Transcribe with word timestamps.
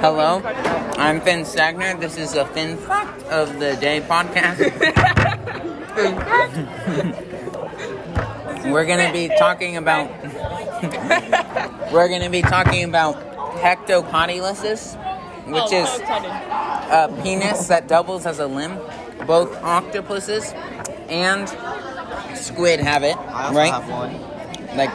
Hello, 0.00 0.40
I'm 0.96 1.20
Finn 1.20 1.40
Stagner. 1.40 1.98
This 1.98 2.16
is 2.16 2.36
a 2.36 2.46
Finn 2.46 2.76
Fact 2.76 3.20
of 3.24 3.58
the 3.58 3.74
Day 3.74 4.00
podcast. 4.00 4.60
we're 8.70 8.86
gonna 8.86 9.12
be 9.12 9.26
talking 9.26 9.76
about. 9.76 10.08
we're 11.92 12.08
gonna 12.08 12.30
be 12.30 12.42
talking 12.42 12.84
about 12.84 13.16
hectocotyluses, 13.56 14.94
which 15.46 15.64
oh, 15.66 15.82
is 15.82 16.00
a 16.00 17.20
penis 17.24 17.66
that 17.66 17.88
doubles 17.88 18.24
as 18.24 18.38
a 18.38 18.46
limb. 18.46 18.78
Both 19.26 19.60
octopuses 19.64 20.54
and 21.08 21.48
squid 22.36 22.78
have 22.78 23.02
it, 23.02 23.16
right? 23.16 23.72
have 23.72 24.76
like 24.76 24.90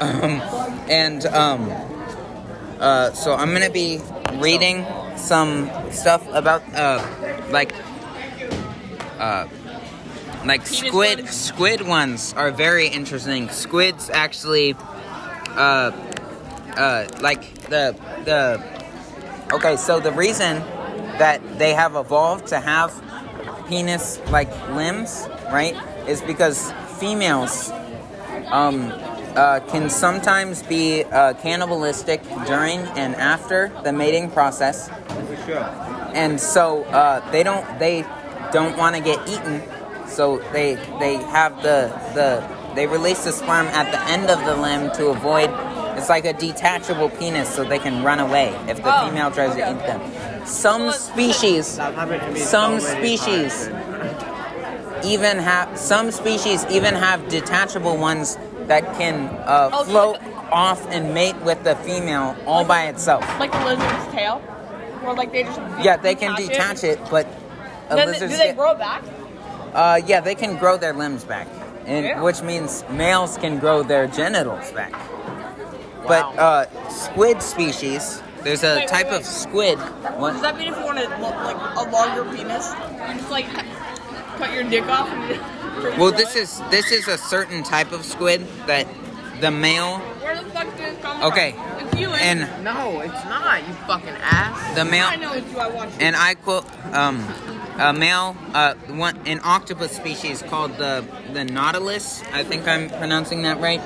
um 0.02 0.42
and 0.90 1.24
um 1.24 1.95
uh 2.80 3.12
so 3.12 3.34
i'm 3.34 3.52
gonna 3.52 3.70
be 3.70 4.00
reading 4.34 4.86
some 5.16 5.70
stuff 5.90 6.26
about 6.32 6.62
uh 6.74 7.00
like 7.50 7.72
uh 9.18 9.46
like 10.44 10.66
squid 10.66 11.20
ones? 11.20 11.30
squid 11.30 11.80
ones 11.82 12.34
are 12.34 12.50
very 12.50 12.88
interesting 12.88 13.48
squids 13.48 14.10
actually 14.10 14.74
uh 15.56 15.90
uh 16.76 17.06
like 17.20 17.54
the 17.64 17.96
the 18.24 18.62
okay 19.54 19.76
so 19.76 20.00
the 20.00 20.12
reason 20.12 20.58
that 21.18 21.40
they 21.58 21.72
have 21.72 21.96
evolved 21.96 22.46
to 22.48 22.60
have 22.60 22.92
penis 23.68 24.20
like 24.30 24.50
limbs 24.70 25.28
right 25.50 25.74
is 26.06 26.20
because 26.22 26.72
females 26.98 27.72
um, 28.50 28.92
uh, 29.36 29.60
can 29.68 29.90
sometimes 29.90 30.62
be 30.62 31.04
uh, 31.04 31.34
cannibalistic 31.34 32.22
during 32.46 32.80
and 32.96 33.14
after 33.16 33.70
the 33.84 33.92
mating 33.92 34.30
process, 34.30 34.88
For 34.88 35.36
sure. 35.46 35.64
and 36.14 36.40
so 36.40 36.84
uh, 36.84 37.28
they 37.30 37.42
don't 37.42 37.64
they 37.78 38.04
don't 38.52 38.76
want 38.78 38.96
to 38.96 39.02
get 39.02 39.18
eaten, 39.28 39.62
so 40.08 40.38
they 40.52 40.74
they 40.98 41.16
have 41.16 41.62
the 41.62 41.92
the 42.14 42.42
they 42.74 42.86
release 42.86 43.24
the 43.24 43.32
sperm 43.32 43.66
at 43.68 43.90
the 43.92 44.00
end 44.10 44.30
of 44.30 44.44
the 44.44 44.56
limb 44.56 44.90
to 44.96 45.06
avoid. 45.08 45.50
It's 45.98 46.10
like 46.10 46.26
a 46.26 46.34
detachable 46.34 47.08
penis, 47.08 47.48
so 47.48 47.64
they 47.64 47.78
can 47.78 48.04
run 48.04 48.20
away 48.20 48.48
if 48.68 48.76
the 48.82 48.92
Oh, 48.94 49.08
female 49.08 49.30
tries 49.30 49.54
to 49.54 49.60
eat 49.70 49.78
them. 49.86 50.46
Some 50.46 50.92
species 50.92 51.76
That 51.78 51.94
happened 51.94 52.20
to 52.22 52.30
me 52.32 52.40
some 52.40 52.80
so 52.80 52.86
species 52.98 53.68
even 55.04 55.38
have 55.38 55.78
some 55.78 56.10
species 56.10 56.64
even 56.70 56.94
have 56.94 57.28
detachable 57.28 57.96
ones 57.96 58.36
that 58.68 58.84
can 58.98 59.26
uh, 59.46 59.70
Oh, 59.72 59.84
so 59.84 59.90
float 59.90 60.20
like 60.22 60.52
off 60.52 60.86
and 60.90 61.12
mate 61.14 61.36
with 61.42 61.62
the 61.64 61.74
female 61.76 62.36
all 62.46 62.64
by 62.64 62.86
itself. 62.86 63.22
Like 63.38 63.54
a 63.54 63.64
lizard's 63.64 64.12
tail, 64.12 64.42
or 65.04 65.14
like 65.14 65.32
they 65.32 65.42
just 65.44 65.60
Yeah, 65.82 65.96
they 65.96 66.14
can 66.14 66.34
detach 66.36 66.84
it, 66.84 66.98
but 67.10 67.26
a 67.90 67.96
Then, 67.96 68.08
lizard's 68.08 68.32
do 68.32 68.38
they 68.38 68.44
tail- 68.46 68.54
grow 68.54 68.72
it 68.72 68.78
back? 68.78 69.02
Uh, 69.74 70.00
yeah, 70.06 70.20
they 70.20 70.34
can 70.34 70.56
grow 70.56 70.76
their 70.76 70.92
limbs 70.94 71.24
back, 71.24 71.46
and 71.86 72.04
Yeah. 72.04 72.22
which 72.22 72.42
means 72.42 72.82
males 72.90 73.36
can 73.38 73.58
grow 73.58 73.82
their 73.82 74.06
genitals 74.06 74.70
back. 74.72 74.92
But 76.06 76.24
uh, 76.38 76.66
squid 76.88 77.42
species, 77.42 78.22
there's 78.42 78.62
a 78.62 78.76
Wait, 78.76 78.88
type 78.88 79.10
wait, 79.10 79.16
of 79.20 79.24
squid. 79.26 79.78
What? 80.18 80.32
Does 80.32 80.42
that 80.42 80.56
mean 80.56 80.72
if 80.72 80.78
you 80.78 80.84
want 80.84 80.98
a, 80.98 81.08
like 81.08 81.58
a 81.76 81.90
longer 81.90 82.24
penis, 82.34 82.72
you 83.08 83.14
just 83.18 83.30
like 83.30 83.46
cut 84.38 84.52
your 84.54 84.62
dick 84.64 84.84
off 84.86 85.08
and 85.08 85.40
Well, 85.98 86.12
this 86.12 86.34
is 86.36 86.60
this 86.70 86.90
is 86.90 87.06
a 87.08 87.18
certain 87.18 87.62
type 87.62 87.92
of 87.92 88.04
squid 88.04 88.46
that 88.66 88.86
the 89.40 89.50
male, 89.50 89.98
Where 89.98 90.34
the 90.42 90.48
fuck 90.50 90.64
did 90.76 90.78
this 90.96 91.02
come 91.02 91.22
Okay, 91.24 91.52
from? 91.52 91.86
It's 91.86 92.00
you 92.00 92.08
and 92.10 92.64
No, 92.64 93.00
it's 93.00 93.12
not, 93.26 93.66
you 93.66 93.74
fucking 93.86 94.08
ass. 94.22 94.74
the 94.74 94.84
male. 94.84 95.06
I 95.06 95.16
know 95.16 95.32
it's 95.34 95.50
you. 95.52 95.58
I 95.58 95.68
watched 95.68 96.00
and 96.00 96.16
I 96.16 96.34
quote 96.34 96.64
um, 96.94 97.18
a 97.78 97.92
male, 97.92 98.34
uh, 98.54 98.74
one 98.88 99.18
an 99.26 99.40
octopus 99.44 99.92
species 99.92 100.42
called 100.42 100.76
the 100.78 101.04
the 101.34 101.44
nautilus. 101.44 102.22
I 102.32 102.42
think 102.42 102.66
I'm 102.66 102.88
pronouncing 102.88 103.42
that 103.42 103.60
right. 103.60 103.80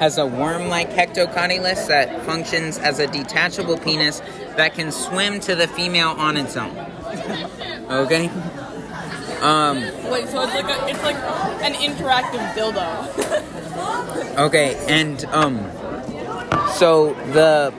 Has 0.00 0.18
a 0.18 0.26
worm-like 0.26 0.90
hectocotylus 0.90 1.86
that 1.86 2.26
functions 2.26 2.76
as 2.76 2.98
a 2.98 3.06
detachable 3.06 3.78
penis 3.78 4.20
that 4.58 4.74
can 4.74 4.92
swim 4.92 5.40
to 5.40 5.54
the 5.54 5.66
female 5.68 6.10
on 6.10 6.36
its 6.36 6.56
own. 6.56 6.74
Okay. 7.88 8.28
Um. 9.42 9.80
Wait, 10.10 10.28
so 10.28 10.42
it's 10.42 10.54
like 10.54 10.64
a, 10.64 10.88
it's 10.88 11.02
like 11.02 11.16
an 11.62 11.74
interactive 11.74 12.52
dildo. 12.54 13.52
Okay. 14.36 14.76
And 14.88 15.24
um. 15.26 15.58
So 16.76 17.14
the 17.32 17.72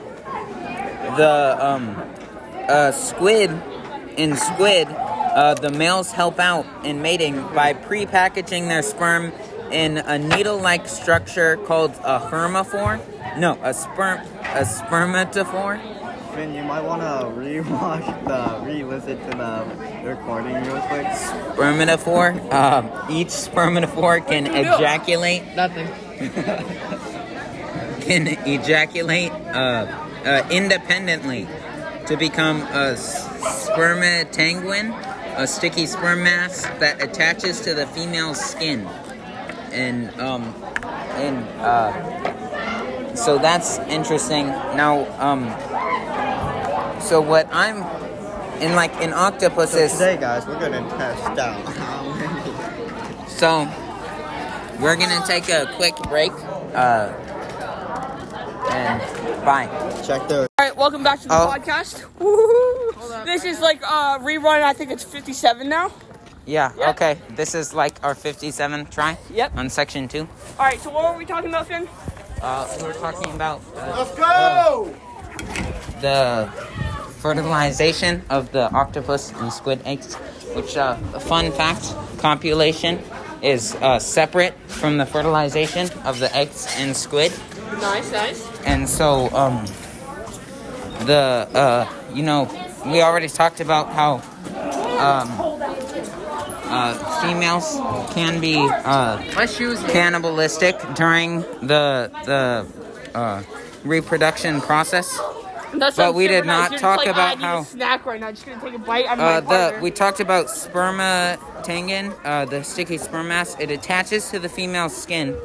the 1.16 1.56
um 1.60 1.96
uh 2.68 2.92
squid 2.92 3.50
in 4.16 4.36
squid 4.36 4.88
uh, 5.38 5.54
the 5.54 5.70
males 5.70 6.10
help 6.10 6.40
out 6.40 6.66
in 6.84 7.00
mating 7.00 7.40
by 7.54 7.72
pre-packaging 7.72 8.66
their 8.66 8.82
sperm 8.82 9.32
in 9.70 9.98
a 9.98 10.18
needle-like 10.18 10.88
structure 10.88 11.56
called 11.58 11.92
a 12.02 12.18
hermaphore. 12.18 12.98
No, 13.38 13.56
a 13.62 13.72
sperm 13.72 14.18
a 14.18 14.64
spermatophore. 14.64 15.97
Finn, 16.34 16.54
you 16.54 16.62
might 16.62 16.82
want 16.82 17.02
to 17.02 17.40
rewatch 17.40 18.24
the, 18.24 18.66
re-listen 18.66 19.18
to 19.30 19.36
the 19.36 19.64
recording 20.08 20.54
real 20.54 20.80
quick. 20.82 21.06
Spermatophore. 21.06 22.52
Um, 22.52 22.90
each 23.10 23.28
spermatophore 23.28 24.26
can 24.26 24.44
What 24.44 24.54
are 24.54 24.58
you 24.58 24.64
doing? 24.64 24.74
ejaculate 24.74 25.42
Nothing. 25.56 25.88
can 28.02 28.26
ejaculate 28.46 29.32
uh, 29.32 29.86
uh, 30.24 30.46
independently 30.50 31.46
to 32.06 32.16
become 32.16 32.62
a 32.62 32.94
spermatangium, 32.94 34.94
a 35.36 35.46
sticky 35.46 35.86
sperm 35.86 36.22
mass 36.22 36.62
that 36.80 37.02
attaches 37.02 37.60
to 37.62 37.74
the 37.74 37.86
female's 37.88 38.40
skin, 38.40 38.86
and 39.72 40.10
um, 40.20 40.42
and 41.16 41.44
uh, 41.60 41.92
so 43.14 43.38
that's 43.38 43.78
interesting. 43.90 44.46
Now, 44.46 45.06
um, 45.20 45.44
so 47.00 47.20
what 47.20 47.48
I'm 47.52 47.78
in 48.62 48.74
like 48.74 48.92
in 49.00 49.10
So 49.10 49.16
octopuses. 49.16 49.92
today, 49.92 50.16
guys, 50.16 50.46
we're 50.46 50.58
gonna 50.60 50.86
test 50.90 51.38
out 51.38 51.64
how 51.74 52.12
many. 52.14 53.28
So 53.28 53.68
we're 54.80 54.96
gonna 54.96 55.24
take 55.26 55.48
a 55.48 55.72
quick 55.76 55.94
break. 56.08 56.32
Uh, 56.74 57.12
and 58.70 59.00
bye. 59.44 59.66
Check 60.06 60.28
the. 60.28 60.48
All 60.58 60.66
right, 60.66 60.76
welcome 60.76 61.02
back 61.02 61.20
to 61.22 61.28
the 61.28 61.34
Oh. 61.34 61.52
podcast. 61.54 62.04
This 63.24 63.44
is 63.44 63.60
like 63.60 63.80
uh 63.82 64.18
rerun. 64.18 64.62
I 64.62 64.72
think 64.72 64.90
it's 64.90 65.04
57 65.04 65.68
now. 65.68 65.90
Yeah. 66.46 66.72
Yep. 66.78 66.88
Okay. 66.90 67.18
This 67.36 67.54
is 67.54 67.72
like 67.74 67.98
our 68.02 68.14
57 68.14 68.86
try. 68.86 69.16
Yep. 69.30 69.56
On 69.56 69.68
section 69.70 70.08
two. 70.08 70.26
All 70.58 70.64
right, 70.66 70.80
so 70.80 70.90
what 70.90 71.12
were 71.12 71.18
we 71.18 71.24
talking 71.26 71.48
about, 71.50 71.66
Finn? 71.68 71.88
Uh, 72.42 72.66
we 72.78 72.84
were 72.86 72.92
talking 72.94 73.32
about 73.34 73.60
uh, 73.76 73.94
Let's 73.98 74.14
go! 74.14 74.94
The 76.00 76.48
fertilization 77.18 78.22
of 78.30 78.52
the 78.52 78.70
octopus 78.72 79.32
and 79.32 79.52
squid 79.52 79.80
eggs, 79.84 80.14
which, 80.54 80.76
uh, 80.76 80.96
a 81.14 81.20
fun 81.20 81.50
fact, 81.52 81.94
copulation 82.18 83.00
is 83.42 83.74
uh, 83.76 83.98
separate 83.98 84.54
from 84.66 84.98
the 84.98 85.06
fertilization 85.06 85.90
of 86.04 86.18
the 86.18 86.34
eggs 86.34 86.66
and 86.78 86.96
squid. 86.96 87.32
Nice, 87.80 88.12
nice. 88.12 88.48
And 88.64 88.88
so, 88.88 89.28
um, 89.34 89.64
the, 91.06 91.48
uh, 91.54 91.88
you 92.12 92.22
know, 92.22 92.48
we 92.86 93.02
already 93.02 93.28
talked 93.28 93.60
about 93.60 93.92
how, 93.92 94.14
um, 94.98 95.28
uh, 96.70 97.22
females 97.22 97.78
can 98.14 98.40
be, 98.40 98.56
uh, 98.56 99.22
cannibalistic 99.88 100.76
during 100.94 101.40
the, 101.62 102.10
the, 102.24 102.66
uh, 103.14 103.42
reproduction 103.84 104.60
process. 104.60 105.18
That 105.74 105.94
But 105.96 106.14
we 106.14 106.28
did 106.28 106.46
not 106.46 106.76
talk 106.78 106.98
like, 106.98 107.08
about 107.08 107.38
I 107.38 107.40
how- 107.40 107.58
a 107.60 107.64
snack 107.64 108.06
right 108.06 108.20
now. 108.20 108.30
Just 108.30 108.46
gonna 108.46 108.60
take 108.60 108.74
a 108.74 108.78
bite. 108.78 109.06
I'm 109.08 109.20
Uh, 109.20 109.40
the 109.40 109.78
we 109.82 109.90
talked 109.90 110.20
about 110.20 110.46
spermatangium, 110.46 112.14
uh, 112.24 112.44
the 112.46 112.62
sticky 112.64 112.98
sperm 112.98 113.28
mass. 113.28 113.56
It 113.58 113.70
attaches 113.70 114.30
to 114.30 114.38
the 114.38 114.48
female's 114.48 114.96
skin, 114.96 115.36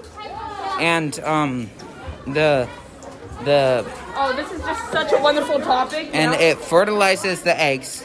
and 0.79 1.19
um, 1.23 1.69
the 2.25 2.67
the 3.43 3.85
Oh, 4.15 4.31
this 4.33 4.49
is 4.51 4.61
just 4.61 4.91
such 4.91 5.11
a 5.11 5.17
wonderful 5.17 5.59
topic. 5.59 6.09
and 6.13 6.31
know? 6.31 6.37
it 6.39 6.57
fertilizes 6.59 7.41
the 7.41 7.59
eggs, 7.59 8.03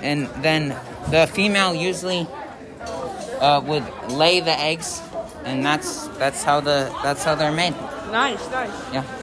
and 0.00 0.28
then 0.42 0.74
the 1.10 1.26
female 1.26 1.74
usually 1.74 2.26
uh, 3.40 3.60
would 3.66 3.84
lay 4.08 4.40
the 4.40 4.58
eggs, 4.58 5.02
and 5.44 5.64
that's 5.64 6.06
that's 6.18 6.42
how 6.42 6.60
the 6.60 6.90
that's 7.02 7.22
how 7.24 7.34
they're 7.34 7.52
made. 7.52 7.74
nice, 8.10 8.40
nice. 8.50 8.70
Yeah. 8.92 9.02